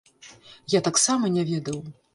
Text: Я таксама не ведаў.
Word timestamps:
Я 0.75 0.81
таксама 0.89 1.33
не 1.39 1.43
ведаў. 1.55 1.79